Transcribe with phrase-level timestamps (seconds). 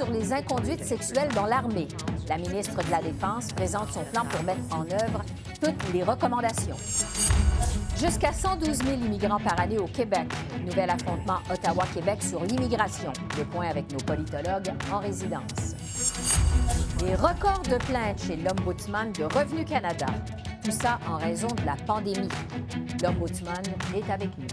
[0.00, 1.86] Sur les inconduites sexuelles dans l'armée.
[2.26, 5.22] La ministre de la Défense présente son plan pour mettre en œuvre
[5.62, 6.76] toutes les recommandations.
[7.98, 10.26] Jusqu'à 112 000 immigrants par année au Québec.
[10.64, 13.12] Nouvel affrontement Ottawa-Québec sur l'immigration.
[13.36, 15.74] Le point avec nos politologues en résidence.
[17.04, 20.06] Les records de plaintes chez l'Ombudsman de Revenu Canada.
[20.64, 22.28] Tout ça en raison de la pandémie.
[23.02, 23.62] L'Ombudsman
[23.94, 24.46] est avec nous.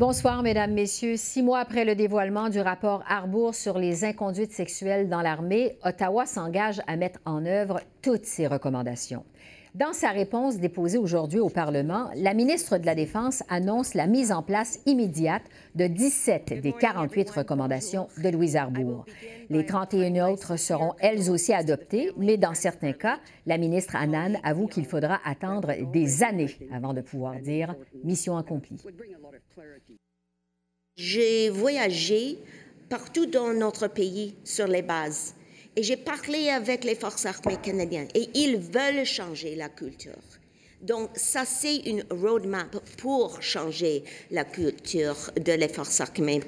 [0.00, 1.18] Bonsoir, Mesdames, Messieurs.
[1.18, 6.24] Six mois après le dévoilement du rapport Arbour sur les inconduites sexuelles dans l'armée, Ottawa
[6.24, 9.26] s'engage à mettre en œuvre toutes ces recommandations.
[9.74, 14.32] Dans sa réponse déposée aujourd'hui au Parlement, la ministre de la Défense annonce la mise
[14.32, 15.44] en place immédiate
[15.76, 19.06] de 17 des 48 recommandations de Louise Arbour.
[19.48, 24.66] Les 31 autres seront elles aussi adoptées, mais dans certains cas, la ministre Annan avoue
[24.66, 28.82] qu'il faudra attendre des années avant de pouvoir dire mission accomplie.
[30.96, 32.38] J'ai voyagé
[32.88, 35.36] partout dans notre pays sur les bases
[35.76, 40.12] et j'ai parlé avec les forces armées canadiennes et ils veulent changer la culture.
[40.82, 46.40] Donc, ça, c'est une roadmap pour changer la culture de les forces armées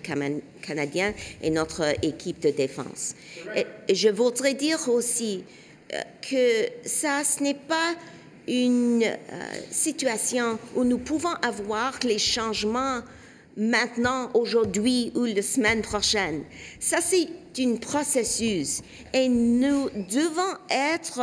[0.62, 3.14] canadiennes et notre équipe de défense.
[3.54, 5.44] Et je voudrais dire aussi
[5.92, 7.94] euh, que ça, ce n'est pas
[8.48, 9.16] une euh,
[9.70, 13.02] situation où nous pouvons avoir les changements
[13.56, 16.44] maintenant, aujourd'hui ou la semaine prochaine.
[16.80, 17.28] Ça, c'est
[17.60, 21.20] un processus et nous devons être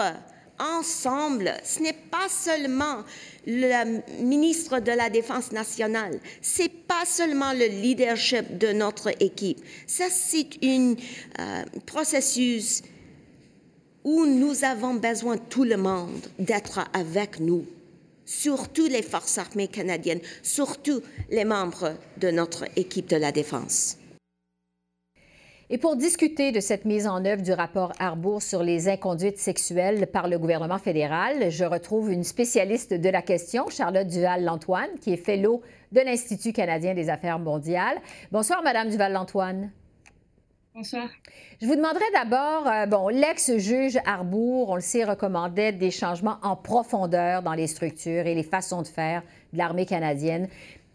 [0.59, 1.53] ensemble.
[1.63, 3.03] Ce n'est pas seulement
[3.47, 9.59] le ministre de la Défense nationale, c'est pas seulement le leadership de notre équipe.
[9.87, 10.95] C'est un
[11.39, 12.81] euh, processus
[14.03, 17.65] où nous avons besoin, tout le monde, d'être avec nous
[18.29, 21.01] surtout les forces armées canadiennes, surtout
[21.31, 23.98] les membres de notre équipe de la défense.
[25.71, 30.07] Et pour discuter de cette mise en œuvre du rapport Arbour sur les inconduites sexuelles
[30.07, 35.17] par le gouvernement fédéral, je retrouve une spécialiste de la question, Charlotte Duval-Lantoine, qui est
[35.17, 37.99] fellow de l'Institut canadien des affaires mondiales.
[38.31, 39.69] Bonsoir, Madame Duval-Lantoine.
[40.73, 41.07] Bonsoir.
[41.61, 46.55] Je vous demanderai d'abord, euh, bon, l'ex-juge Arbour, on le sait, recommandait des changements en
[46.55, 49.21] profondeur dans les structures et les façons de faire
[49.53, 50.47] de l'armée canadienne.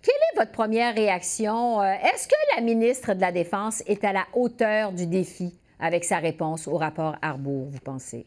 [0.05, 1.81] Quelle est votre première réaction?
[1.81, 6.05] Euh, est-ce que la ministre de la Défense est à la hauteur du défi avec
[6.05, 8.27] sa réponse au rapport Arbour, vous pensez?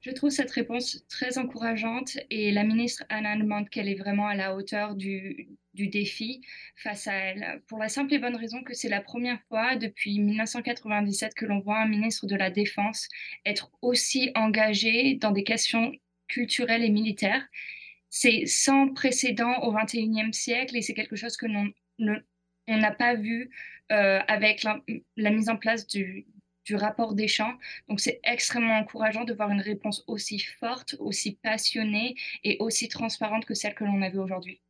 [0.00, 4.34] Je trouve cette réponse très encourageante et la ministre Anna demande qu'elle est vraiment à
[4.34, 6.40] la hauteur du, du défi
[6.74, 10.20] face à elle, pour la simple et bonne raison que c'est la première fois depuis
[10.20, 13.08] 1997 que l'on voit un ministre de la Défense
[13.44, 15.92] être aussi engagé dans des questions
[16.28, 17.46] culturelles et militaires.
[18.10, 21.72] C'est sans précédent au XXIe siècle et c'est quelque chose que l'on
[22.68, 23.50] n'a pas vu
[23.92, 24.80] euh, avec la,
[25.16, 26.26] la, mise en place du,
[26.70, 27.54] du rapport des champs.
[27.88, 32.14] Donc c'est extrêmement encourageant de voir une réponse aussi forte, aussi passionnée
[32.44, 34.60] et aussi transparente que celle que l'on avait aujourd'hui.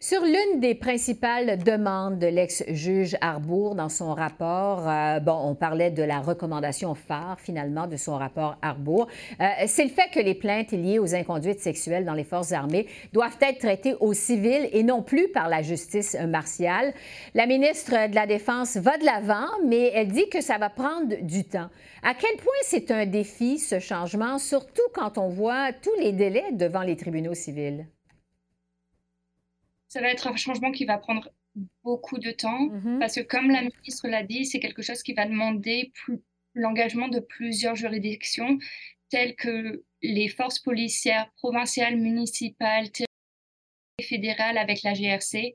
[0.00, 5.92] Sur l'une des principales demandes de l'ex-juge Arbour dans son rapport, euh, bon, on parlait
[5.92, 9.06] de la recommandation phare finalement de son rapport Arbour,
[9.40, 12.88] euh, c'est le fait que les plaintes liées aux inconduites sexuelles dans les forces armées
[13.12, 16.92] doivent être traitées au civil et non plus par la justice martiale.
[17.34, 21.14] La ministre de la Défense va de l'avant, mais elle dit que ça va prendre
[21.22, 21.70] du temps.
[22.02, 26.52] À quel point c'est un défi, ce changement, surtout quand on voit tous les délais
[26.52, 27.86] devant les tribunaux civils?
[29.88, 31.30] Ça va être un changement qui va prendre
[31.84, 32.98] beaucoup de temps mm-hmm.
[32.98, 35.92] parce que, comme la ministre l'a dit, c'est quelque chose qui va demander
[36.54, 38.58] l'engagement de plusieurs juridictions
[39.08, 42.88] telles que les forces policières provinciales, municipales,
[44.00, 45.54] fédérales avec la GRC.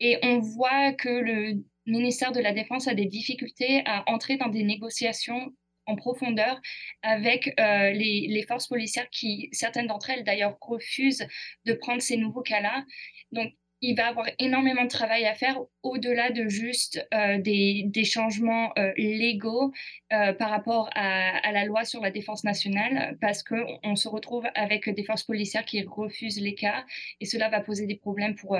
[0.00, 4.48] Et on voit que le ministère de la Défense a des difficultés à entrer dans
[4.48, 5.52] des négociations
[5.86, 6.60] en profondeur
[7.02, 11.26] avec euh, les, les, forces policières qui, certaines d'entre elles d'ailleurs, refusent
[11.64, 12.84] de prendre ces nouveaux cas-là.
[13.32, 13.52] Donc,
[13.82, 18.92] il va avoir énormément de travail à faire au-delà de juste euh, des, changements euh,
[18.96, 19.72] légaux
[20.12, 24.88] euh, par rapport à, la loi sur la défense nationale, parce qu'on se retrouve avec
[24.88, 26.84] des forces policières qui refusent les cas,
[27.20, 28.56] et cela va poser des problèmes pour,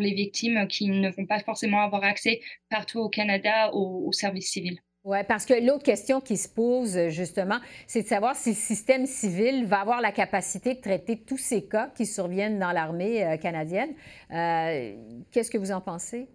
[0.00, 2.40] les victimes qui ne vont pas forcément avoir accès
[2.70, 4.80] partout au Canada au, au service civil.
[5.04, 9.04] Oui, parce que l'autre question qui se pose, justement, c'est de savoir si le système
[9.04, 13.36] civil va avoir la capacité de traiter tous ces cas qui surviennent dans l'armée euh,
[13.36, 13.94] canadienne.
[14.30, 14.96] Euh,
[15.30, 16.26] qu'est-ce que vous en pensez?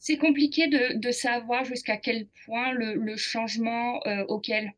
[0.00, 4.72] C'est compliqué de, savoir jusqu'à quel point le, changement euh, auquel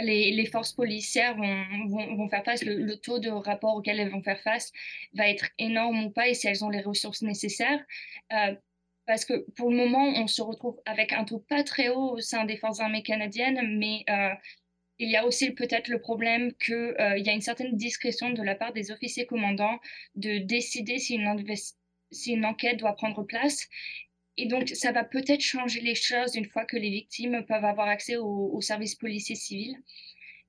[0.00, 4.72] les, forces policières vont, faire face, le, taux de rapport auquel elles vont faire face
[5.14, 7.84] va être énorme ou pas et si elles ont les ressources nécessaires
[9.08, 12.20] parce que pour le moment, on se retrouve avec un taux pas très haut au
[12.20, 14.34] sein des forces armées canadiennes, mais euh,
[14.98, 18.42] il y a aussi peut-être le problème qu'il euh, y a une certaine discrétion de
[18.42, 19.80] la part des officiers commandants
[20.14, 23.66] de décider si une, enquête doit prendre place.
[24.36, 27.88] Et donc, ça va peut-être changer les choses une fois que les victimes peuvent avoir
[27.88, 29.78] accès aux services policiers civils.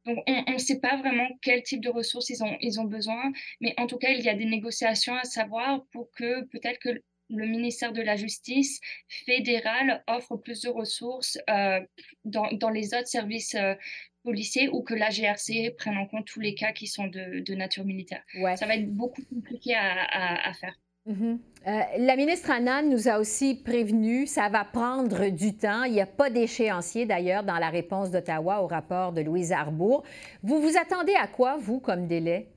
[0.06, 3.88] Donc, on ne sait pas vraiment quel type de ressources ils ont besoin, mais en
[3.88, 7.94] tout cas, il y a des négociations à savoir pour que peut-être que le ministère
[7.94, 11.80] de la Justice fédéral offre plus de ressources euh,
[12.26, 13.76] dans, les autres services euh,
[14.24, 17.86] policiers ou que la GRC prenne en compte tous les cas qui sont de, nature
[17.86, 18.24] militaire.
[18.56, 20.76] Ça va être beaucoup compliqué à, faire.
[21.08, 21.40] Mm-hmm.
[21.68, 25.84] Euh, la ministre Annan nous a aussi prévenu, ça va prendre du temps.
[25.84, 30.04] Il n'y a pas d'échéancier d'ailleurs dans la réponse d'Ottawa au rapport de Louise Arbour.
[30.44, 32.50] Vous vous attendez à quoi, vous, comme délai?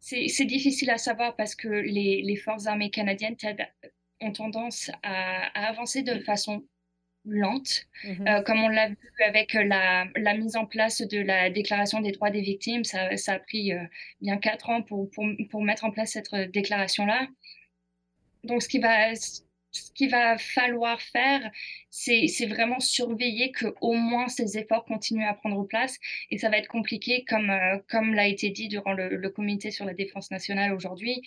[0.00, 3.36] C'est difficile à savoir parce que les, forces armées canadiennes
[4.20, 6.64] ont tendance à, avancer de façon
[7.24, 8.26] lente, mhm.
[8.26, 8.96] euh, comme on l'a vu
[9.26, 12.84] avec la, mise en place de la Déclaration des droits des victimes.
[12.84, 13.84] Ça, a pris euh,
[14.20, 17.28] bien quatre ans pour, pour, mettre en place cette déclaration-là.
[18.44, 19.12] Donc, ce qui va
[19.70, 21.50] ce qu'il va falloir faire,
[21.90, 25.98] c'est vraiment surveiller que au moins ces efforts continuent à prendre place.
[26.30, 29.84] Et ça va être compliqué, comme, euh, l'a été dit durant le, le, comité sur
[29.84, 31.22] la défense nationale aujourd'hui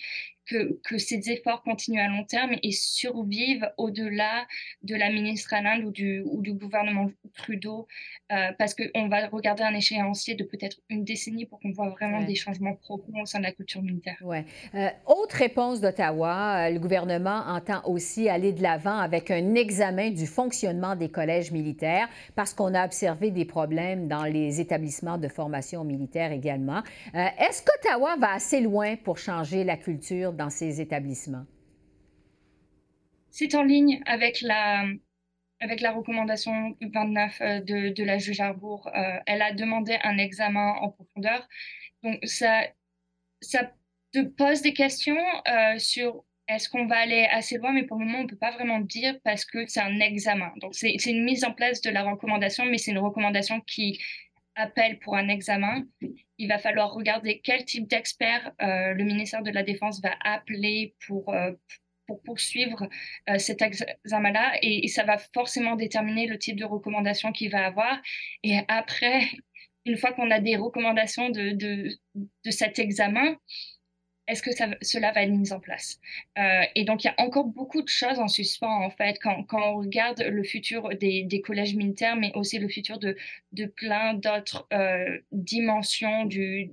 [0.46, 4.46] que, que, ces efforts continuent à long terme et survivent au-delà
[4.82, 7.86] de la ministre Anand ou du, ou du gouvernement Trudeau,
[8.32, 12.22] euh, parce qu'on va regarder un échéancier de peut-être une décennie pour qu'on voit vraiment
[12.22, 14.16] des changements profonds au sein de la culture militaire.
[14.22, 14.44] Ouais.
[14.74, 20.10] Euh, autre réponse d'Ottawa, euh, le gouvernement entend aussi aller de l'avant avec un examen
[20.10, 25.28] du fonctionnement des collèges militaires, parce qu'on a observé des problèmes dans les établissements de
[25.28, 26.82] formation militaire également.
[27.14, 31.46] Est-ce qu'Ottawa va assez loin pour changer la culture dans ces établissements?
[33.30, 34.84] C'est en ligne avec la,
[35.60, 38.88] avec la recommandation 29 euh, de, la juge Arbour.
[38.94, 41.48] Euh, elle a demandé un examen en profondeur.
[42.02, 42.62] Donc, ça,
[43.40, 43.72] ça
[44.12, 45.16] te pose des questions
[45.48, 48.36] euh, sur est-ce qu'on va aller assez loin, mais pour le moment, on ne peut
[48.36, 50.52] pas vraiment dire parce que c'est un examen.
[50.60, 53.98] Donc, c'est une mise en place de la recommandation, mais c'est une recommandation qui
[54.54, 55.84] appel pour un examen,
[56.38, 60.94] il va falloir regarder quel type d'expert euh, le ministère de la Défense va appeler
[61.06, 61.52] pour, euh,
[62.06, 62.88] pour poursuivre
[63.30, 64.58] euh, cet examen-là.
[64.62, 68.00] Et, ça va forcément déterminer le type de recommandation qu'il va avoir.
[68.42, 69.22] Et après,
[69.84, 73.36] une fois qu'on a des recommandations de, de, de cet examen,
[74.28, 74.50] est-ce que
[74.82, 76.00] cela va être mis en place?
[76.38, 79.44] Euh, Et donc, il y a encore beaucoup de choses en suspens, en fait, quand,
[79.52, 83.16] on regarde le futur des, collèges militaires, mais aussi le futur de,
[83.52, 86.70] de plein d'autres euh, dimensions du,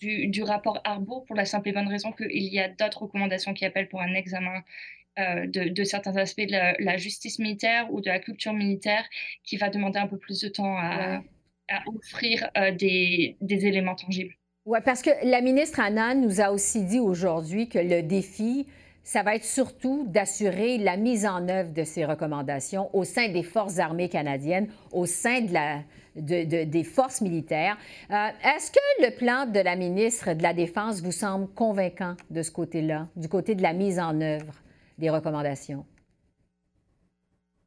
[0.00, 3.64] du, rapport Arbour, pour la simple et bonne raison qu'il y a d'autres recommandations qui
[3.64, 4.62] appellent pour un examen
[5.20, 9.04] euh, de, certains aspects de la, justice militaire ou de la culture militaire
[9.44, 11.22] qui va demander un peu plus de temps à,
[11.86, 14.36] offrir des, des éléments tangibles.
[14.66, 18.66] Oui, parce que la ministre Annan nous a aussi dit aujourd'hui que le défi,
[19.02, 23.42] ça va être surtout d'assurer la mise en œuvre de ces recommandations au sein des
[23.42, 25.42] forces armées canadiennes, au sein
[26.14, 27.76] des forces militaires.
[28.10, 32.40] Euh, est-ce que le plan de la ministre de la Défense vous semble convaincant de
[32.40, 34.54] ce côté-là, du côté de la mise en œuvre
[34.96, 35.84] des recommandations?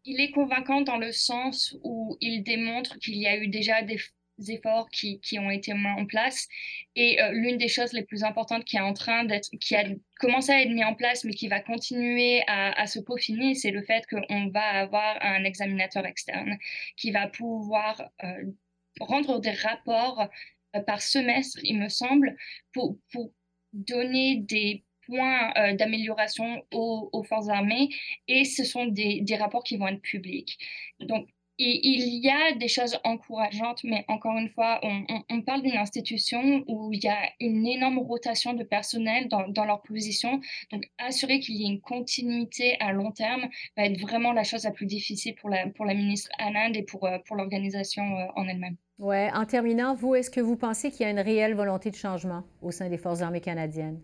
[0.04, 4.00] Il est convaincant dans le sens où il démontre qu'il y a eu déjà des
[4.48, 6.48] efforts qui, qui, ont été mis en place.
[6.96, 9.84] Et euh, l'une des choses les plus importantes qui est en train d'être, qui a
[10.20, 13.82] commencé à être mis en place, mais qui va continuer à, se peaufiner, c'est le
[13.84, 16.58] fait qu'on va avoir un examinateur externe
[16.96, 18.52] qui va pouvoir euh,
[19.00, 20.28] rendre des rapports
[20.76, 22.36] euh, par semestre, il me semble,
[22.74, 23.32] pour, pour
[23.74, 27.88] donner des points d'amélioration aux, aux, forces armées
[28.28, 30.60] et ce sont des, des rapports qui vont être publics.
[31.00, 31.30] Donc,
[31.60, 36.92] il y a des choses encourageantes, mais encore une fois, on, parle d'une institution où
[36.94, 40.40] il y a une énorme rotation de personnel dans, leur position.
[40.72, 44.66] Donc, assurer qu'il y ait une continuité à long terme va être vraiment la chose
[44.66, 48.26] la plus difficile pour la, pour la ministre Anand et pour, euh, pour l'organisation euh,
[48.36, 48.76] en elle-même.
[49.00, 49.30] Oui.
[49.34, 52.44] En terminant, vous, est-ce que vous pensez qu'il y a une réelle volonté de changement
[52.62, 54.02] au sein des Forces armées canadiennes?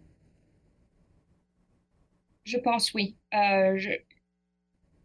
[2.45, 3.15] Je pense oui.
[3.33, 3.91] Euh, je,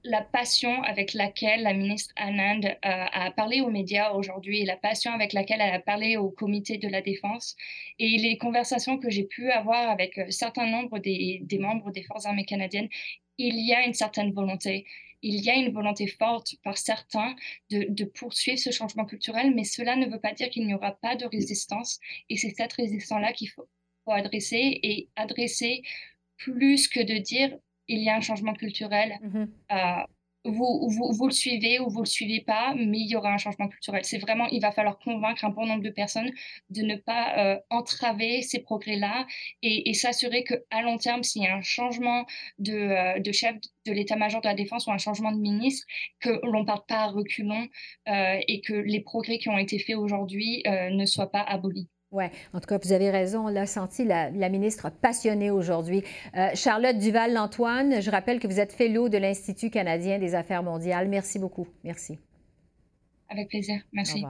[0.05, 5.12] la passion avec laquelle la ministre Anand euh, a parlé aux médias aujourd'hui, la passion
[5.12, 7.57] avec laquelle elle a parlé au comité de la défense
[7.99, 12.26] et les conversations que j'ai pu avoir avec un certain nombre des, membres des forces
[12.26, 12.88] armées canadiennes,
[13.38, 14.87] il y a une certaine volonté.
[15.23, 17.35] Il y a une volonté forte par certains
[17.71, 21.17] de, poursuivre ce changement culturel, mais cela ne veut pas dire qu'il n'y aura pas
[21.17, 21.99] de résistance.
[22.28, 23.69] Et c'est cette résistance-là qu'il faut
[24.07, 25.83] adresser et adresser
[26.37, 29.18] plus que de dire il y a un changement culturel.
[29.23, 30.02] Mmh euh,
[30.45, 33.38] vous, vous, vous, le suivez ou vous le suivez pas, mais il y aura un
[33.38, 34.04] changement culturel.
[34.04, 36.30] C'est vraiment, il va falloir convaincre un bon nombre de personnes
[36.71, 39.26] de ne pas euh, entraver ces progrès-là
[39.62, 42.25] et, s'assurer qu'à long terme, s'il y a un changement
[42.59, 45.87] de, euh, de chef de l'état-major de la défense ou un changement de ministre,
[46.21, 47.68] que l'on ne parte pas à reculons
[48.07, 51.88] et que les progrès qui ont été faits aujourd'hui ne soient pas abolis.
[52.10, 52.24] Oui,
[52.54, 53.46] en tout cas, vous avez raison.
[53.46, 56.02] On l'a senti, la, ministre passionnée aujourd'hui.
[56.36, 61.08] Euh, Charlotte Duval-Lantoine, je rappelle que vous êtes fellow de l'Institut canadien des affaires mondiales.
[61.08, 61.68] Merci beaucoup.
[61.84, 62.18] Merci.
[63.28, 63.82] Avec plaisir.
[63.92, 64.24] Merci.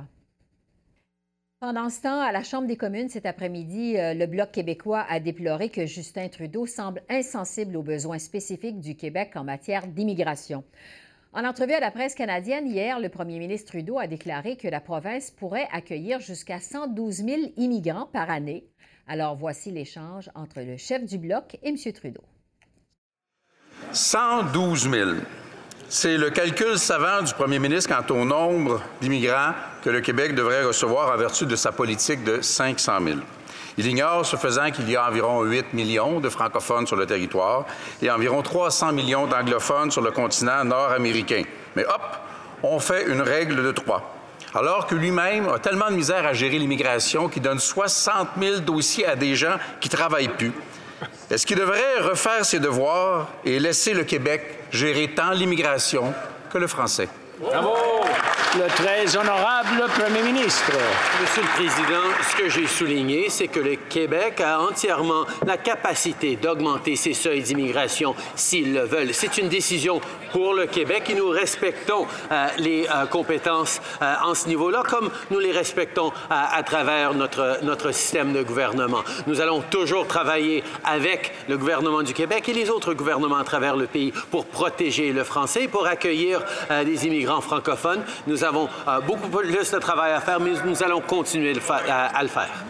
[1.61, 5.21] Pendant ce temps, à la Chambre des communes cet après-midi, euh, le Bloc québécois a
[5.21, 10.65] déploré que Justin Trudeau semble insensible aux besoins spécifiques du Québec en matière d'immigration.
[11.39, 14.81] En entrevue à la presse canadienne hier, le premier ministre Trudeau a déclaré que la
[14.81, 18.65] province pourrait accueillir jusqu'à 112 000 immigrants par année.
[19.07, 21.77] Alors voici l'échange entre le chef du bloc et M.
[21.93, 22.25] Trudeau.
[23.93, 25.11] 112 000.
[25.89, 29.55] C'est le calcul savant du premier ministre quant au nombre d'immigrants
[29.85, 33.19] que le Québec devrait recevoir en vertu de sa politique de 500 000.
[33.79, 37.65] Il ignore, ce faisant, qu'il y a environ 8 millions de francophones sur le territoire
[38.03, 41.45] et environ 300 millions d'anglophones sur le continent nord-américain.
[41.77, 42.19] Mais hop,
[42.65, 44.15] on fait une règle de trois.
[44.53, 49.07] Alors que lui-même a tellement de misère à gérer l'immigration qu'il donne 60 000 dossiers
[49.07, 50.53] à des gens qui travaillent plus.
[51.31, 54.43] Est-ce qu'il devrait refaire ses devoirs et laisser le Québec
[54.73, 56.13] gérer tant l'immigration
[56.51, 57.09] que le français?
[57.41, 57.99] Bravo!
[58.57, 60.73] Le très honorable Premier ministre.
[61.21, 66.37] Monsieur le Président, ce que j'ai souligné, c'est que le Québec a entièrement la capacité
[66.37, 69.13] d'augmenter ses seuils d'immigration s'ils le veulent.
[69.13, 70.01] C'est une décision
[70.33, 75.11] pour le Québec et nous respectons euh, les euh, compétences euh, en ce niveau-là comme
[75.31, 79.03] nous les respectons à travers notre, notre système de gouvernement.
[79.27, 83.77] Nous allons toujours travailler avec le gouvernement du Québec et les autres gouvernements à travers
[83.77, 86.43] le pays pour protéger le français, pour accueillir
[86.85, 88.03] des immigrants francophones.
[88.27, 92.29] Nous avons euh, beaucoup plus de travail à faire, mais nous allons continuer à, le
[92.29, 92.65] faire.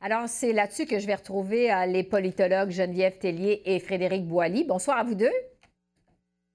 [0.00, 4.64] Alors, c'est là-dessus que je vais retrouver euh, les politologues Geneviève Tellier et Frédéric Boilly.
[4.64, 5.32] Bonsoir à vous deux.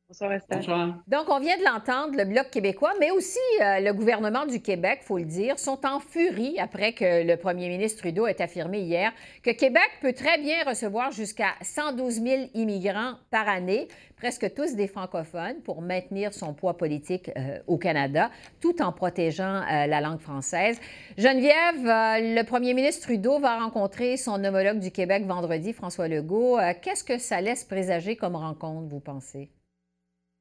[0.10, 0.96] Bonsoir, Bonsoir.
[1.08, 5.02] Donc, on vient de l'entendre, le Bloc québécois, mais aussi euh, le gouvernement du Québec,
[5.04, 8.80] il faut le dire, sont en furie après que le premier ministre Trudeau ait affirmé
[8.80, 9.12] hier
[9.44, 13.88] que Québec peut très bien recevoir jusqu'à 112 000 immigrants par année,
[14.18, 19.62] presque tous des francophones, pour maintenir son poids politique euh, au Canada, tout en protégeant
[19.62, 20.82] euh, la langue française.
[21.20, 26.58] Geneviève, le premier ministre Trudeau va rencontrer son homologue du Québec vendredi, François Legault.
[26.82, 29.52] Qu'est-ce que ça laisse présager comme rencontre, vous pensez?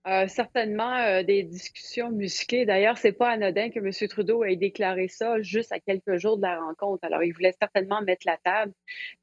[0.09, 2.65] Euh, certainement euh, des discussions musclées.
[2.65, 4.09] D'ailleurs, c'est pas anodin que M.
[4.09, 7.05] Trudeau ait déclaré ça juste à quelques jours de la rencontre.
[7.05, 8.73] Alors, il voulait certainement mettre la table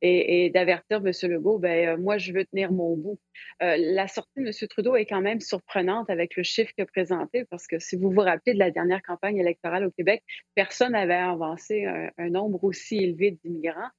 [0.03, 1.11] et, d'avertir M.
[1.31, 3.19] Legault, ben euh, moi, je veux tenir mon bout.
[3.61, 4.67] la sortie de M.
[4.69, 8.11] Trudeau est quand même surprenante avec le chiffre qu'il a présenté, parce que si vous
[8.11, 10.23] vous rappelez de la dernière campagne électorale au Québec,
[10.53, 13.89] personne n'avait avancé un nombre aussi élevé d'immigrants.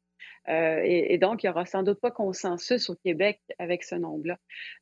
[0.48, 4.38] Euh, et, donc, il n'y aura sans doute pas consensus au Québec avec ce nombre-là.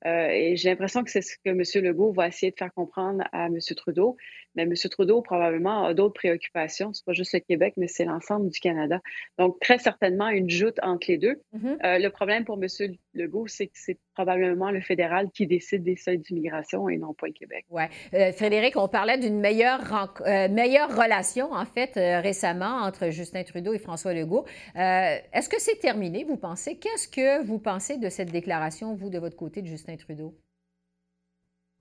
[0.06, 1.62] Euh, et j'ai l'impression que c'est ce que M.
[1.84, 3.58] Legault va essayer de faire comprendre à M.
[3.76, 4.16] Trudeau.
[4.54, 4.74] Mais M.
[4.90, 6.92] Trudeau, probablement, a d'autres préoccupations.
[6.92, 9.00] Ce n'est pas juste le Québec, mais c'est l'ensemble du Canada.
[9.38, 11.40] Donc, très certainement, une joute entre les deux.
[11.56, 11.84] Mm-hmm.
[11.84, 12.68] Euh, le problème pour M.
[13.14, 17.26] Legault, c'est que c'est probablement le fédéral qui décide des seuils d'immigration et non pas
[17.26, 17.64] le Québec.
[17.70, 17.82] Oui.
[18.14, 23.72] Euh, Frédéric, on parlait d'une meilleure, euh, meilleure relation, en fait, récemment entre Justin Trudeau
[23.72, 24.44] et François Legault.
[24.74, 26.76] Est-ce que c'est terminé, vous pensez?
[26.76, 30.34] Qu'est-ce que vous pensez de cette déclaration, vous, de votre côté, de Justin Trudeau?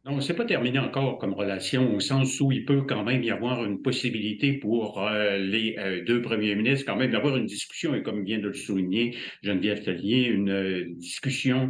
[0.06, 3.32] Non, c'est pas terminé encore comme relation au sens où il peut quand même y
[3.32, 7.96] avoir une possibilité pour euh, les euh, deux premiers ministres quand même d'avoir une discussion
[7.96, 11.70] et comme vient de le souligner Geneviève Tellier, une euh, discussion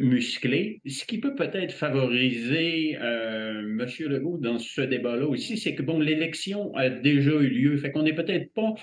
[0.00, 0.80] musclée.
[0.84, 3.86] Ce qui peut peut-être favoriser M.
[4.00, 8.02] Legault dans ce débat-là aussi, c'est que bon, l'élection a déjà eu lieu, fait qu'on
[8.02, 8.74] n'est peut-être pas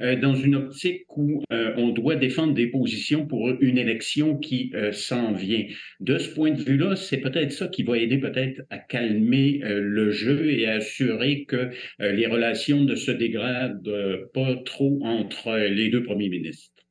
[0.00, 5.64] dans une optique où on doit défendre des positions pour une élection qui s'en vient.
[6.00, 9.80] De ce point de vue-là, c'est peut-être ça qui va aider peut-être à calmer euh,
[9.80, 14.98] le jeu et à assurer que euh, les relations ne se dégradent euh, pas trop
[15.02, 16.85] entre les deux premiers ministres.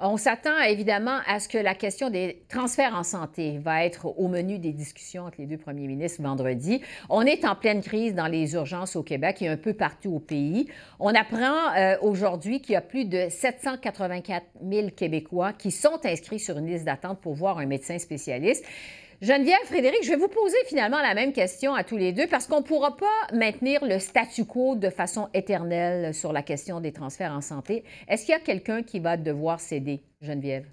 [0.00, 4.28] On s'attend évidemment à ce que la question des transferts en santé va être au
[4.28, 6.82] menu des discussions entre les deux premiers ministres vendredi.
[7.08, 10.18] On est en pleine crise dans les urgences au Québec et un peu partout au
[10.18, 10.68] pays.
[10.98, 16.38] On apprend euh, aujourd'hui qu'il y a plus de 784 000 Québécois qui sont inscrits
[16.38, 18.66] sur une liste d'attente pour voir un médecin spécialiste.
[19.22, 22.46] Geneviève, Frédéric, je vais vous poser finalement la même question à tous les deux parce
[22.46, 26.90] qu'on ne pourra pas maintenir le statu quo de façon éternelle sur la question des
[26.90, 27.84] transferts en santé.
[28.08, 30.64] Est-ce qu'il y a quelqu'un qui va devoir céder, Geneviève?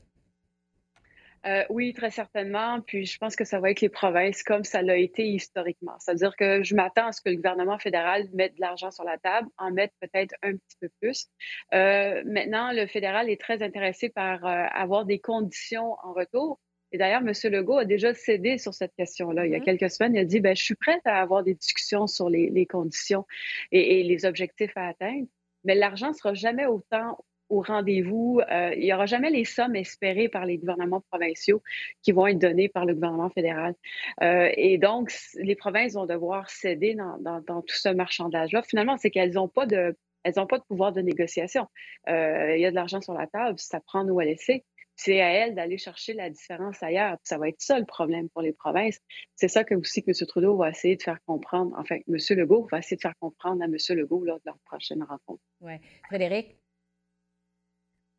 [1.46, 2.80] Euh, oui, très certainement.
[2.80, 5.96] Puis je pense que ça va être les provinces comme ça l'a été historiquement.
[6.00, 9.18] C'est-à-dire que je m'attends à ce que le gouvernement fédéral mette de l'argent sur la
[9.18, 11.28] table, en mette peut-être un petit peu plus.
[11.74, 16.60] Euh, maintenant, le fédéral est très intéressé par euh, avoir des conditions en retour.
[16.92, 17.34] Et d'ailleurs, M.
[17.52, 19.46] Legault a déjà cédé sur cette question-là.
[19.46, 19.64] Il y a mm-hmm.
[19.64, 22.66] quelques semaines, il a dit ben, Je suis prête à avoir des discussions sur les,
[22.66, 23.26] conditions
[23.72, 25.28] et, les objectifs à atteindre,
[25.64, 27.18] mais l'argent ne sera jamais autant
[27.50, 28.42] au rendez-vous.
[28.52, 31.62] Euh, il n'y aura jamais les sommes espérées par les gouvernements provinciaux
[32.04, 33.74] qui vont être données par le gouvernement fédéral.
[34.22, 38.64] Euh, et donc, les provinces vont devoir céder dans, tout ce marchandage-là.
[38.64, 41.68] Finalement, c'est qu'elles n'ont pas de elles n'ont pas de pouvoir de négociation.
[42.10, 44.66] Euh, il y a de l'argent sur la table, ça prend nous à laisser
[44.98, 47.18] c'est à elle d'aller chercher la différence ailleurs.
[47.24, 49.00] ça va être ça le problème pour les provinces.
[49.36, 50.28] C'est ça que aussi que M.
[50.28, 51.74] Trudeau va essayer de faire comprendre.
[51.78, 52.18] Enfin, M.
[52.32, 53.76] Legault va essayer de faire comprendre à M.
[53.90, 55.42] Legault lors de leur prochaine rencontre.
[55.62, 55.74] Oui.
[56.08, 56.58] Frédéric?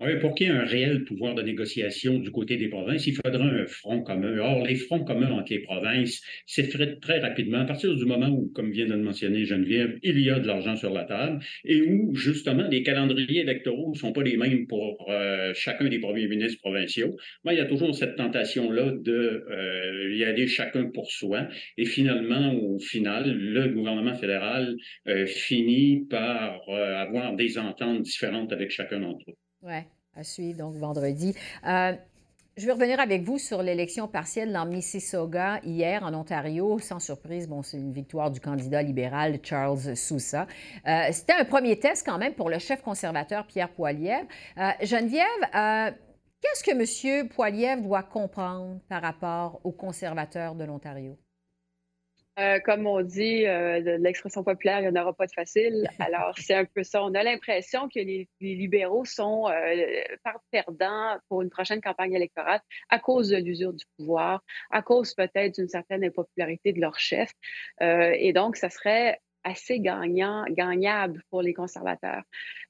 [0.01, 3.15] Oui, pour qu'il y ait un réel pouvoir de négociation du côté des provinces, il
[3.17, 4.39] faudra un front commun.
[4.39, 8.49] Or, les fronts communs entre les provinces s'effritent très rapidement à partir du moment où,
[8.55, 11.83] comme vient de le mentionner Geneviève, il y a de l'argent sur la table et
[11.83, 16.29] où, justement, les calendriers électoraux ne sont pas les mêmes pour euh, chacun des premiers
[16.29, 17.17] ministres provinciaux.
[17.43, 21.49] Moi, il y a toujours cette tentation-là de euh, y aller chacun pour soi.
[21.77, 24.77] Et finalement, au final, le gouvernement fédéral
[25.09, 29.48] euh, finit par avoir des ententes différentes avec chacun d'entre eux.
[29.63, 29.75] Oui,
[30.15, 31.35] à suivre donc vendredi.
[31.67, 31.93] Euh,
[32.57, 36.79] je vais revenir avec vous sur l'élection partielle dans Mississauga hier en Ontario.
[36.79, 40.47] Sans surprise, bon, c'est une victoire du candidat libéral Charles Sousa.
[40.87, 44.27] Euh, c'était un premier test quand même pour le chef conservateur Pierre Poilievre.
[44.59, 45.25] Euh, Geneviève,
[46.41, 47.29] qu'est-ce que M.
[47.29, 51.17] Poilievre doit comprendre par rapport aux conservateurs de l'Ontario?
[52.39, 55.89] Euh, comme on dit, euh, de l'expression populaire, il n'y en aura pas de facile.
[55.99, 57.03] Alors, c'est un peu ça.
[57.03, 60.05] On a l'impression que les, libéraux sont euh,
[60.51, 65.57] perdants pour une prochaine campagne électorale à cause de l'usure du pouvoir, à cause peut-être
[65.57, 67.33] d'une certaine impopularité de leur chef.
[67.83, 72.23] Euh, et donc, ça serait assez gagnant, gagnable pour les conservateurs.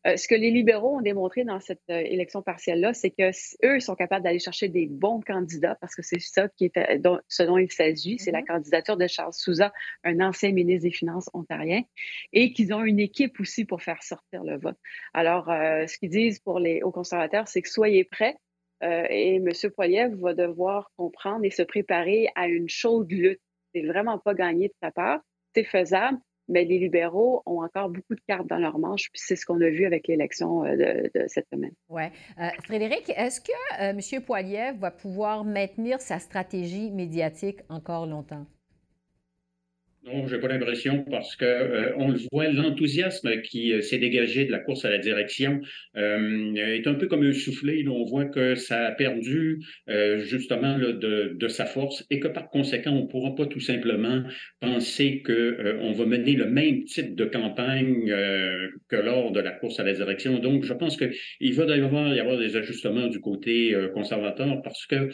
[0.06, 3.30] Euh, ce que les libéraux ont démontré dans cette euh, élection partielle-là, c'est que
[3.64, 6.98] eux sont capables d'aller chercher des bons candidats, parce que c'est ça qui est euh,
[6.98, 8.46] dont, ce dont il s'agit, c'est la mm-hmm.
[8.46, 9.72] candidature de Charles Souza,
[10.04, 11.82] un ancien ministre des Finances ontarien,
[12.32, 14.78] et qu'ils ont une équipe aussi pour faire sortir le vote.
[15.14, 18.36] Alors, ce qu'ils disent pour les aux conservateurs, c'est que soyez prêts.
[18.82, 19.50] et M.
[19.74, 23.40] Poiliev va devoir comprendre et se préparer à une chaude lutte.
[23.74, 25.20] C'est vraiment pas gagné de sa part.
[25.54, 29.36] C'est faisable, mais les libéraux ont encore beaucoup de cartes dans leur manche, puis c'est
[29.36, 31.72] ce qu'on a vu avec l'élection euh, de, cette semaine.
[31.88, 32.04] Oui.
[32.40, 34.22] Euh, Frédéric, est-ce que euh, M.
[34.24, 38.46] Poiliev va pouvoir maintenir sa stratégie médiatique encore longtemps?
[40.10, 44.46] Non, j'ai pas l'impression parce que euh, on le voit, l'enthousiasme qui euh, s'est dégagé
[44.46, 45.60] de la course à la direction
[45.96, 47.84] euh, est un peu comme un soufflé.
[47.88, 49.60] on voit que ça a perdu
[50.18, 54.22] justement de, sa force et que par conséquent, on ne pourra pas tout simplement
[54.60, 58.06] penser que on va mener le même type de campagne
[58.88, 60.38] que lors de la course à la direction.
[60.38, 61.80] Donc, je pense qu'il va y
[62.20, 65.08] avoir des ajustements du côté conservateur parce que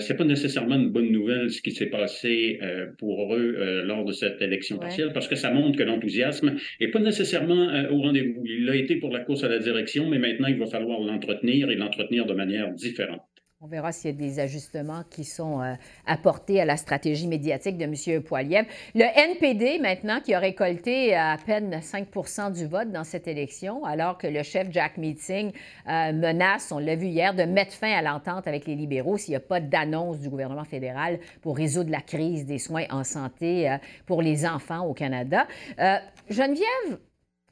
[0.00, 2.58] c'est pas nécessairement une bonne nouvelle ce qui s'est passé
[2.98, 7.00] pour eux lors de cette élection partielle parce que ça montre que l'enthousiasme n'est pas
[7.00, 8.42] nécessairement euh, au rendez-vous.
[8.44, 11.70] Il a été pour la course à la direction, mais maintenant, il va falloir l'entretenir
[11.70, 13.22] et l'entretenir de manière différente.
[13.60, 15.74] On verra s'il y a des ajustements qui sont euh,
[16.06, 18.22] apportés à la stratégie médiatique de M.
[18.22, 18.64] Poiliev.
[18.94, 24.16] Le NPD, maintenant, qui a récolté à peine 5% du vote dans cette élection, alors
[24.16, 25.50] que le chef Jack Meeting
[25.88, 29.32] euh, menace, on l'a vu hier, de mettre fin à l'entente avec les libéraux s'il
[29.32, 33.68] n'y a pas d'annonce du gouvernement fédéral pour résoudre la crise des soins en santé
[33.68, 35.48] euh, pour les enfants au Canada.
[36.30, 37.00] Geneviève,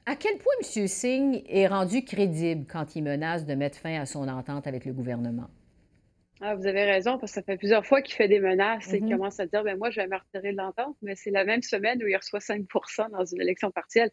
[0.06, 0.86] à quel point M.
[0.86, 4.92] Singh est rendu crédible quand il menace de mettre fin à son entente avec le
[4.92, 5.48] gouvernement?
[6.42, 8.98] Ah, vous avez raison, parce que ça fait plusieurs fois qu'il fait des menaces et
[8.98, 9.16] qu'il mm-hmm.
[9.16, 11.62] commence à dire ben moi, je vais me retirer de l'entente, mais c'est la même
[11.62, 14.10] semaine où il reçoit 5% dans une élection partielle.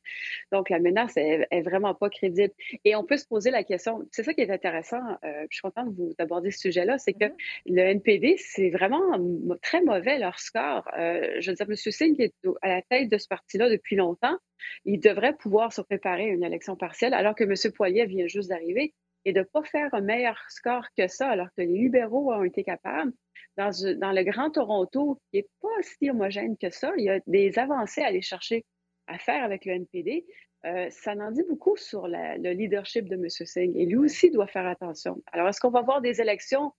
[0.54, 2.54] Donc, la menace est, vraiment pas crédible.
[2.86, 5.62] Et on peut se poser la question c'est ça qui est intéressant, euh, je suis
[5.62, 7.36] contente de vous d'aborder ce sujet-là c'est que mm-hmm.
[7.68, 9.20] le NPD, c'est vraiment
[9.62, 10.88] très mauvais leur score.
[10.98, 11.76] Euh, je veux dire, M.
[11.76, 14.38] Singh, qui est à la tête de ce parti-là depuis longtemps,
[14.86, 17.54] il devrait pouvoir se préparer à une élection partielle, alors que M.
[17.74, 18.94] Poilier vient juste d'arriver.
[19.26, 22.44] Et de ne pas faire un meilleur score que ça, alors que les libéraux ont
[22.44, 23.12] été capables.
[23.58, 27.60] Dans, le Grand Toronto, qui n'est pas si homogène que ça, il y a des
[27.60, 28.66] avancées à aller chercher
[29.08, 30.26] à faire avec le NPD.
[30.66, 33.30] Euh, ça en dit beaucoup sur le leadership de M.
[33.30, 35.22] Singh et lui aussi doit faire attention.
[35.32, 36.74] Alors, est-ce qu'on va voir des élections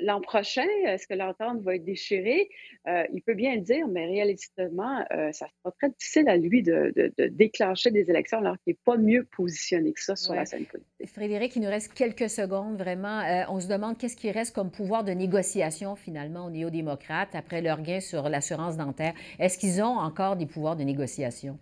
[0.00, 0.66] l'an prochain?
[0.86, 2.48] Est-ce que l'entente va être déchirée?
[2.86, 6.62] Euh, il peut bien le dire, mais réalistement, euh, ça sera très difficile à lui
[6.62, 6.92] de,
[7.28, 11.08] déclencher des élections alors qu'il n'est pas mieux positionné que ça sur la scène politique.
[11.12, 13.22] Frédéric, il nous reste quelques secondes, vraiment.
[13.50, 17.82] on se demande qu'est-ce qui reste comme pouvoir de négociation finalement aux néo-démocrates après leur
[17.82, 19.14] gain sur l'assurance dentaire.
[19.38, 21.58] Est-ce qu'ils ont encore des pouvoirs de négociation?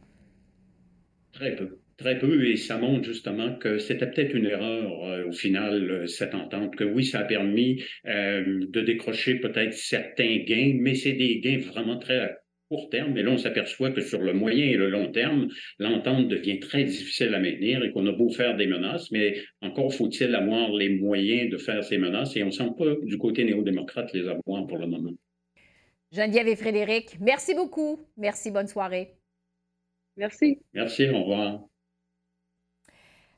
[1.33, 1.79] Très peu.
[1.99, 6.07] Très peu, et ça montre justement que c'était peut-être une erreur euh, au final, euh,
[6.07, 11.15] cette entente, que oui, ça a permis euh, de décrocher peut-être certains gains, mais c'est
[11.15, 12.37] des gains vraiment très
[12.69, 13.17] court terme.
[13.17, 16.85] Et là, on s'aperçoit que sur le moyen et le long terme, l'entente devient très
[16.85, 20.91] difficile à maintenir et qu'on a beau faire des menaces, mais encore faut-il avoir les
[20.91, 24.67] moyens de faire ces menaces, et on ne sent pas du côté néo-démocrate les avoir
[24.67, 25.13] pour le moment.
[26.13, 28.07] Geneviève et Frédéric, merci beaucoup.
[28.19, 29.15] Merci, bonne soirée.
[30.17, 30.59] Merci.
[30.75, 31.67] Merci, au revoir.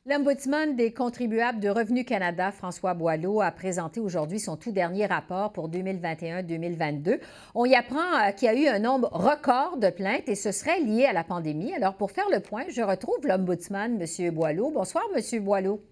[0.08, 5.52] L'Ombudsman des contribuables de Revenu Canada, François Boileau, a présenté aujourd'hui son tout dernier rapport
[5.52, 7.20] pour 2021-2022.
[7.54, 10.50] On y apprend euh, qu'il y a eu un nombre record de plaintes et ce
[10.50, 11.74] serait lié à la pandémie.
[11.74, 14.34] Alors, pour faire le point, je retrouve l'Ombudsman, M.
[14.34, 14.70] Boileau.
[14.70, 15.44] Bonsoir, M.
[15.44, 15.84] Boileau.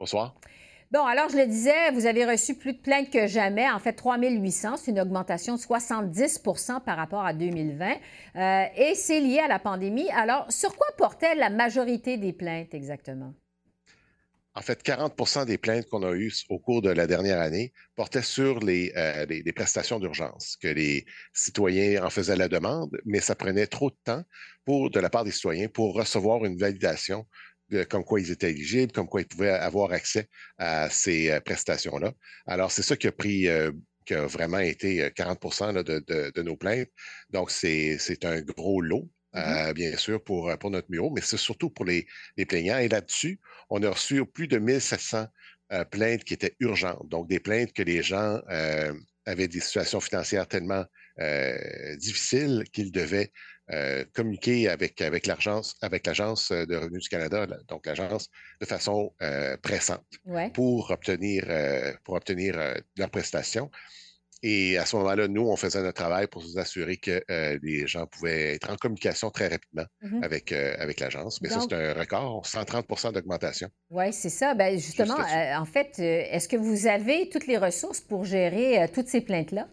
[0.00, 0.34] Bonsoir.
[0.90, 3.68] Bon, alors je le disais, vous avez reçu plus de plaintes que jamais.
[3.68, 7.90] En fait, 3800, c'est une augmentation de 70% par rapport à 2020.
[8.36, 10.08] Euh, et c'est lié à la pandémie.
[10.12, 13.34] Alors, sur quoi portait la majorité des plaintes exactement?
[14.54, 18.22] En fait, 40% des plaintes qu'on a eues au cours de la dernière année portaient
[18.22, 23.34] sur les, euh, les prestations d'urgence, que les citoyens en faisaient la demande, mais ça
[23.34, 24.24] prenait trop de temps
[24.68, 27.26] de la part des citoyens pour recevoir une validation
[27.88, 30.28] comme quoi ils étaient éligibles, comme quoi ils pouvaient avoir accès
[30.58, 32.12] à ces euh, prestations-là.
[32.46, 33.72] Alors, c'est ça qui a pris, euh,
[34.04, 36.88] qui a vraiment été 40% euh, de, nos plaintes.
[37.30, 39.08] Donc, c'est un gros lot.
[39.34, 39.74] Mm-hmm.
[39.74, 42.06] bien sûr, pour, pour notre bureau, mais c'est surtout pour les,
[42.38, 42.78] les plaignants.
[42.78, 45.26] Et là-dessus, on a reçu plus de 1700
[45.90, 47.06] plaintes qui étaient urgentes.
[47.10, 48.40] Donc, des plaintes que les gens
[49.26, 50.86] avaient des situations financières tellement
[51.98, 53.32] difficiles qu'ils devaient
[53.70, 58.30] euh, communiquer avec, avec l'agence avec l'agence de revenus du Canada, donc l'agence,
[58.62, 60.06] de façon euh, pressante
[60.54, 62.56] pour obtenir, euh, pour obtenir
[62.96, 63.70] leurs prestations.
[64.42, 67.22] Et à ce moment-là, nous, on faisait notre travail pour nous assurer que
[67.60, 71.42] les gens pouvaient être en communication très rapidement mmh avec, avec l'agence.
[71.42, 73.68] Mais ça, c'est un record, 130% d'augmentation.
[73.90, 74.54] Oui, c'est ça.
[74.54, 79.20] Ben, justement, en fait, est-ce que vous avez toutes les ressources pour gérer toutes ces
[79.20, 79.68] plaintes-là?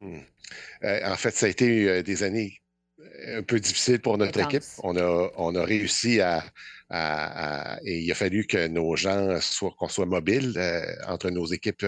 [0.00, 0.18] Mmh.
[0.84, 2.60] Euh, en fait, ça a été euh, des années
[3.00, 4.62] euh, un peu difficiles pour notre équipe.
[4.82, 6.44] On a, on a réussi à,
[7.84, 10.58] et il a fallu que nos gens soient, qu'on soit mobile
[11.06, 11.84] entre nos équipes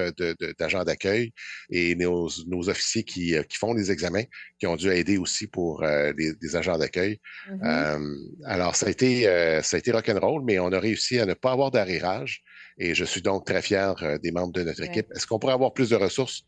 [0.58, 1.32] d'agents d'accueil
[1.70, 2.28] et nos,
[2.68, 4.24] officiers qui, font les examens,
[4.58, 7.18] qui ont dû aider aussi pour des, agents d'accueil.
[7.48, 8.44] Mm-hmm.
[8.44, 9.22] alors, ça a été,
[9.62, 12.42] ça a été rock'n'roll, mais on a réussi à ne pas avoir d'arrirage
[12.76, 15.10] et je suis donc très fier des membres de notre équipe.
[15.14, 16.42] Est-ce qu'on pourrait avoir plus de ressources?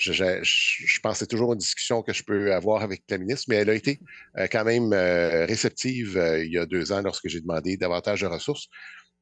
[0.00, 3.56] Je, pense que c'est toujours une discussion que je peux avoir avec la ministre, mais
[3.56, 4.00] elle a été
[4.38, 8.22] euh, quand même euh, réceptive euh, il y a deux ans lorsque j'ai demandé davantage
[8.22, 8.68] de ressources.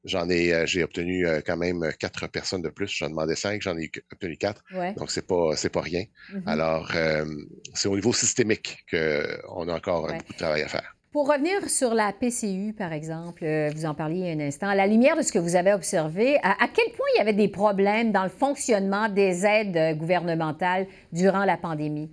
[0.04, 2.88] J'en ai, j'ai obtenu quand même quatre personnes de plus.
[2.88, 4.62] J'en demandais cinq, j'en ai obtenu quatre.
[4.96, 6.04] Donc, c'est pas, c'est pas rien.
[6.32, 6.42] Mm-hmm.
[6.46, 6.92] Alors,
[7.74, 10.94] c'est au niveau systémique qu'on a encore beaucoup de travail à faire.
[11.10, 14.86] Pour revenir sur la PCU, par exemple, euh, vous en parliez un instant, à la
[14.86, 18.12] lumière de ce que vous avez observé, à, quel point il y avait des problèmes
[18.12, 22.10] dans le fonctionnement des aides gouvernementales durant la pandémie?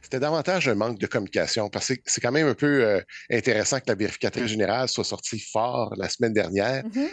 [0.00, 3.80] C'était davantage un manque de communication parce que c'est quand même un peu euh, intéressant
[3.80, 7.08] que la vérificatrice générale soit sortie fort la semaine dernière mm-hmm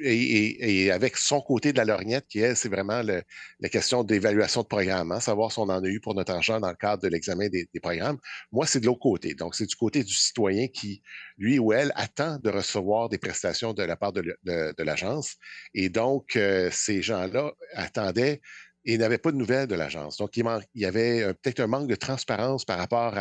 [0.00, 4.66] et, avec son côté de la lorgnette, qui est, c'est vraiment la question d'évaluation de
[4.66, 7.08] programme, hein, savoir si on en a eu pour notre argent dans le cadre de
[7.08, 8.18] l'examen des, programmes.
[8.52, 9.34] Moi, c'est de l'autre côté.
[9.34, 11.02] Donc, c'est du côté du citoyen qui,
[11.38, 14.36] lui ou elle, attend de recevoir des prestations de la part de,
[14.78, 15.36] l'agence.
[15.74, 18.40] Et donc, euh, ces gens-là attendaient
[18.86, 20.16] et n'avaient pas de nouvelles de l'agence.
[20.16, 23.14] Donc, il, y avait peut-être un manque de transparence par rapport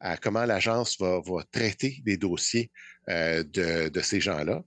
[0.00, 2.70] à, comment l'agence va, traiter des dossiers
[3.08, 4.62] euh, de, ces gens-là.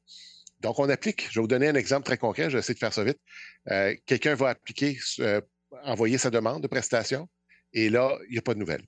[0.61, 1.27] Donc, on applique.
[1.31, 2.49] Je vais vous donner un exemple très concret.
[2.49, 3.19] Je vais essayer de faire ça vite.
[3.69, 5.41] Euh, quelqu'un va appliquer, euh,
[5.83, 7.29] envoyer sa demande de prestation,
[7.73, 8.85] et là, il n'y a pas de nouvelles.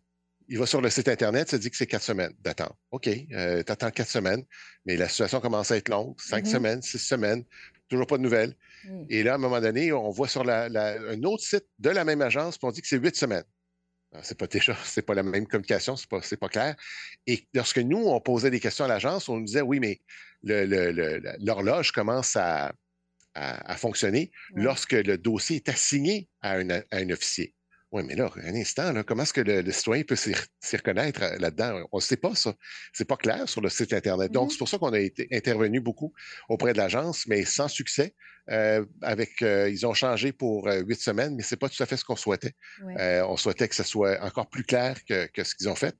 [0.47, 2.75] Il va sur le site Internet, ça dit que c'est quatre semaines d'attente.
[2.91, 4.43] OK, euh, tu attends quatre semaines,
[4.85, 6.51] mais la situation commence à être longue, cinq mm-hmm.
[6.51, 7.45] semaines, six semaines,
[7.87, 8.55] toujours pas de nouvelles.
[8.83, 9.03] Mm.
[9.09, 12.21] Et là, à un moment donné, on voit sur un autre site de la même
[12.21, 13.45] agence, puis on dit que c'est huit semaines.
[14.23, 16.75] C'est pas déjà, c'est pas la même communication, c'est pas, pas clair.
[17.27, 20.01] Et lorsque nous, on posait des questions à l'agence, on nous disait oui, mais
[20.43, 22.73] l'horloge commence à,
[23.77, 27.55] fonctionner lorsque le dossier est assigné à un officier.
[27.91, 30.33] Oui, mais là, un instant, comment est-ce que le, citoyen peut s'y
[30.77, 31.85] reconnaître euh, là-dedans?
[31.91, 32.53] On ne sait pas ça.
[32.93, 34.31] C'est pas clair sur le site Internet.
[34.31, 36.13] Donc, c'est pour ça qu'on a été intervenu beaucoup
[36.47, 38.15] auprès de l'agence, mais sans succès.
[38.49, 41.85] Euh, avec, euh, ils ont changé pour huit semaines, mais ce n'est pas tout à
[41.85, 42.53] fait ce qu'on souhaitait.
[42.79, 45.95] on souhaitait que ce soit encore plus clair que, ce qu'ils ont fait.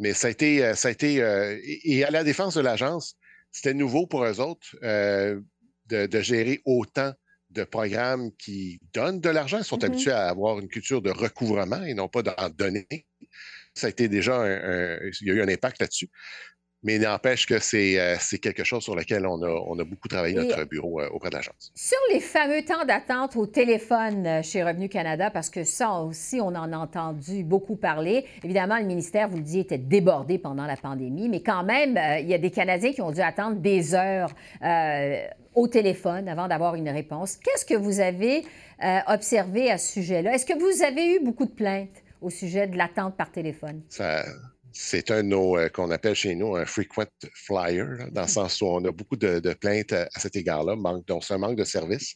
[0.00, 1.16] Mais ça a été, ça a été
[1.84, 3.16] et, à la défense de l'agence,
[3.52, 7.12] c'était nouveau pour eux autres de, gérer autant
[7.50, 9.58] de programmes qui donnent de l'argent.
[9.58, 9.86] Ils sont mm-hmm.
[9.86, 12.86] habitués à avoir une culture de recouvrement et non pas d'en donner.
[13.74, 16.10] Ça a été déjà un, il y a eu un impact là-dessus.
[16.82, 20.34] Mais n'empêche que euh, c'est quelque chose sur lequel on a, on a beaucoup travaillé
[20.34, 21.72] notre bureau euh, auprès de l'agence.
[21.74, 26.40] Sur les fameux temps d'attente au téléphone euh, chez Revenu Canada, parce que ça aussi,
[26.40, 28.24] on en a entendu beaucoup parler.
[28.42, 32.28] Évidemment, le ministère, vous le disiez, était débordé pendant la pandémie, mais quand même, il
[32.28, 34.30] y a des Canadiens qui ont dû attendre des heures
[35.54, 37.36] au téléphone avant d'avoir une réponse.
[37.36, 38.44] Qu'est-ce que vous avez
[39.06, 40.34] observé à ce sujet-là?
[40.34, 43.82] Est-ce que vous avez eu beaucoup de plaintes au sujet de l'attente par téléphone?
[43.88, 44.24] Ça,
[44.72, 48.66] c'est un nos, euh, qu'on appelle chez nous un frequent flyer, dans le sens où
[48.66, 52.14] on a beaucoup de, plaintes à, cet égard-là, donc c'est un manque de service,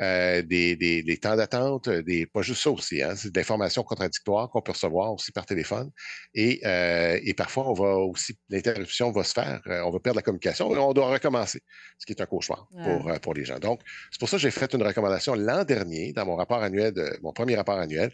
[0.00, 4.62] euh, des, temps d'attente, des, pas juste ça aussi, hein, c'est de l'information contradictoire qu'on
[4.62, 5.90] peut recevoir aussi par téléphone.
[6.34, 10.22] Et, euh, et parfois, on va aussi, l'interruption va se faire, on va perdre la
[10.22, 11.60] communication et on doit recommencer,
[11.98, 13.58] ce qui est un cauchemar pour, pour les gens.
[13.58, 13.80] Donc,
[14.10, 17.18] c'est pour ça que j'ai fait une recommandation l'an dernier, dans mon rapport annuel, de,
[17.22, 18.10] mon premier rapport annuel,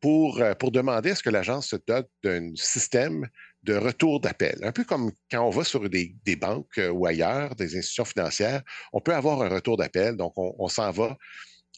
[0.00, 3.26] pour, euh, pour demander à ce que l'agence se dote d'un système
[3.62, 4.58] de retour d'appel.
[4.62, 8.62] Un peu comme quand on va sur des, banques euh, ou ailleurs, des institutions financières,
[8.92, 10.16] on peut avoir un retour d'appel.
[10.16, 11.16] Donc, on, s'en va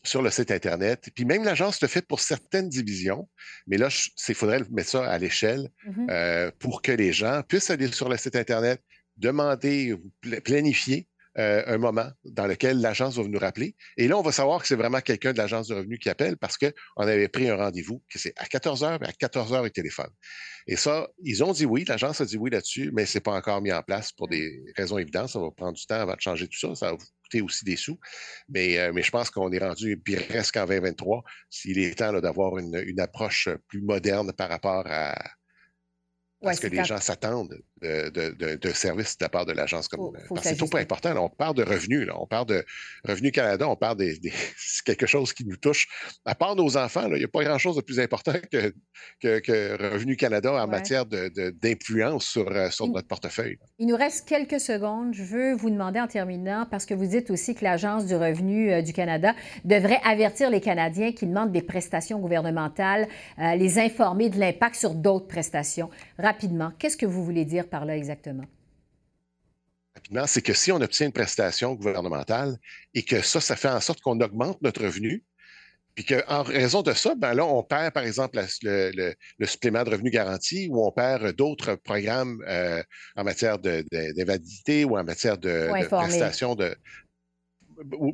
[0.04, 1.08] sur le site Internet.
[1.14, 3.28] Puis même l'agence le fait pour certaines divisions,
[3.66, 3.88] mais là,
[4.28, 8.08] il faudrait mettre ça à l'échelle mmh euh, pour que les gens puissent aller sur
[8.08, 8.82] le site Internet,
[9.16, 9.96] demander,
[10.44, 13.76] planifier euh, un moment dans lequel l'agence va nous rappeler.
[13.96, 16.36] Et là, on va savoir que c'est vraiment quelqu'un de l'agence de revenus qui appelle
[16.36, 19.66] parce qu'on avait pris un rendez-vous, que c'est à 14 heures, mais à 14 heures,
[19.66, 20.10] il téléphone.
[20.66, 23.32] Et ça, ils ont dit oui, l'agence a dit oui là-dessus, mais ce n'est pas
[23.32, 25.28] encore mis en place pour des raisons évidentes.
[25.28, 26.74] Ça va prendre du temps avant de changer tout ça.
[26.74, 28.00] Ça va vous coûter aussi des sous.
[28.48, 29.96] Mais, euh, mais je pense qu'on est rendu
[30.28, 31.22] presque en 2023.
[31.50, 35.14] S'il est temps d'avoir une, une approche plus moderne par rapport à,
[36.40, 40.12] parce que les gens s'attendent de, services de la part de l'agence comme
[40.42, 41.14] C'est tout pas important.
[41.16, 42.06] on parle de revenus.
[42.06, 42.14] Là.
[42.18, 42.64] On parle de
[43.04, 43.68] Revenu Canada.
[43.68, 44.12] On parle de
[44.84, 45.88] quelque chose qui nous touche.
[46.24, 48.72] À part nos enfants, il n'y a pas grand-chose de plus important que,
[49.20, 53.58] que, Revenu Canada en matière d'influence sur, euh, notre portefeuille.
[53.78, 55.14] Il nous reste quelques secondes.
[55.14, 58.72] Je veux vous demander en terminant, parce que vous dites aussi que l'Agence du revenu
[58.72, 64.30] euh, du Canada devrait avertir les Canadiens qui demandent des prestations gouvernementales, euh, les informer
[64.30, 66.72] de l'impact sur d'autres prestations rapidement.
[66.78, 68.44] Qu'est-ce que vous voulez dire par là exactement?
[69.94, 72.56] Rapidement, c'est que si on obtient une prestation gouvernementale
[72.94, 75.24] et que ça, ça fait en sorte qu'on augmente notre revenu,
[75.96, 80.10] puis qu'en raison de ça, ben là, on perd, par exemple, le, supplément de revenu
[80.10, 82.80] garanti ou on perd d'autres programmes euh,
[83.16, 86.76] en matière d'invalidité ou en matière de, de prestations de,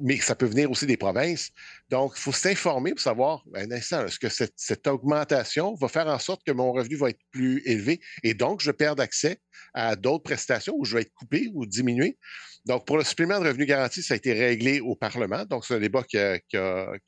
[0.00, 1.50] mais ça peut venir aussi des provinces.
[1.90, 6.18] Donc, il faut s'informer pour savoir, un instant, est-ce que cette, augmentation va faire en
[6.18, 9.38] sorte que mon revenu va être plus élevé et donc je perds accès
[9.72, 12.18] à d'autres prestations où je vais être coupé ou diminué?
[12.66, 15.44] Donc, pour le supplément de revenu garanti, ça a été réglé au Parlement.
[15.44, 16.38] Donc, c'est un débat qui a,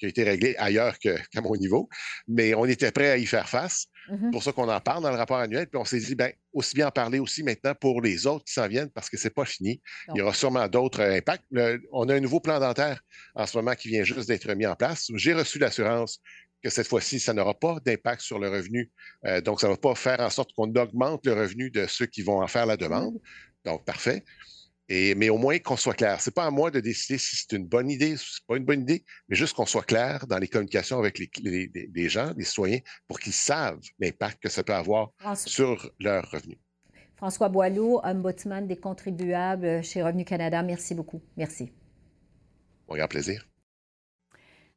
[0.03, 1.89] été réglé ailleurs qu'à mon niveau,
[2.29, 3.87] mais on était prêt à y faire face.
[4.09, 5.67] C'est mmh pour ça qu'on en parle dans le rapport annuel.
[5.67, 8.53] Puis on s'est dit, bien, aussi bien en parler aussi maintenant pour les autres qui
[8.53, 9.81] s'en viennent parce que ce n'est pas fini.
[10.15, 11.45] Il y aura sûrement d'autres euh, impacts.
[11.91, 13.01] on a un nouveau plan dentaire
[13.35, 15.11] en ce moment qui vient juste d'être mis en place.
[15.15, 16.21] J'ai reçu l'assurance
[16.63, 18.91] que cette fois-ci, ça n'aura pas d'impact sur le revenu.
[19.25, 22.07] Euh, donc, ça ne va pas faire en sorte qu'on augmente le revenu de ceux
[22.07, 23.15] qui vont en faire la demande.
[23.15, 23.21] Mmh
[23.65, 24.23] donc, parfait
[24.89, 26.21] mais au moins qu'on soit clair.
[26.21, 28.41] Ce n'est pas à moi de décider si c'est une bonne idée ou si ce
[28.41, 32.09] n'est pas une bonne idée, mais juste qu'on soit clair dans les communications avec les,
[32.09, 36.59] gens, les citoyens, pour qu'ils savent l'impact que ça peut avoir sur leurs revenus.
[37.17, 41.23] François Boileau, ombudsman des contribuables chez Revenu Canada, merci beaucoup.
[41.37, 41.73] Merci.
[42.87, 43.47] Bon, grand plaisir.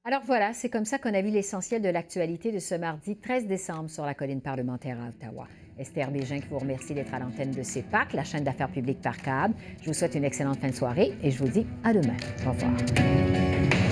[0.06, 3.48] Alors voilà, c'est comme ça qu'on a vu l'essentiel de l'actualité de ce mardi 13
[3.48, 5.46] décembre sur la colline parlementaire à Ottawa.
[5.78, 9.18] Esther Bégin qui vous remercie d'être à l'antenne de CEPAC, la chaîne d'affaires publiques par
[9.18, 9.56] câble.
[9.82, 12.16] Je vous souhaite une excellente fin de soirée et je vous dis à demain.
[12.46, 13.89] Au revoir.